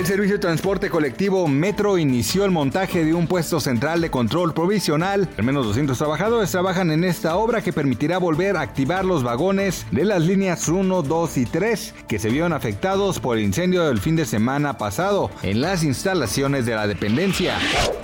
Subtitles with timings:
[0.00, 4.54] El servicio de transporte colectivo Metro inició el montaje de un puesto central de control
[4.54, 5.28] provisional.
[5.36, 9.84] Al menos 200 trabajadores trabajan en esta obra que permitirá volver a activar los vagones
[9.90, 14.00] de las líneas 1, 2 y 3 que se vieron afectados por el incendio del
[14.00, 17.58] fin de semana pasado en las instalaciones de la dependencia.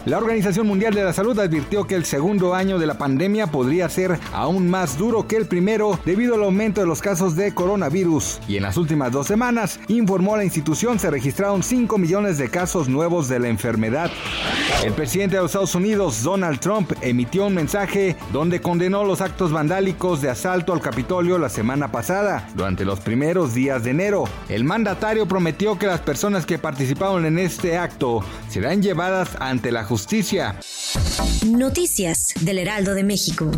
[0.04, 3.88] La Organización Mundial de la Salud advirtió que el segundo año de la pandemia podría
[3.88, 8.38] ser aún más duro que el primero debido al aumento de los casos de coronavirus.
[8.46, 12.88] Y en las últimas dos semanas, informó la institución, se registraron 5 millones de casos
[12.88, 14.10] nuevos de la enfermedad.
[14.84, 19.52] El presidente de los Estados Unidos, Donald Trump, emitió un mensaje donde condenó los actos
[19.52, 24.24] vandálicos de asalto al Capitolio la semana pasada, durante los primeros días de enero.
[24.48, 29.84] El mandatario prometió que las personas que participaron en este acto serán llevadas ante la
[29.84, 30.58] justicia.
[31.46, 33.50] Noticias del Heraldo de México.